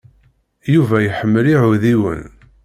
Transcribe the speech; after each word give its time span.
Yuba 0.73 0.97
iḥemmel 1.01 1.45
iɛudiwen. 1.53 2.23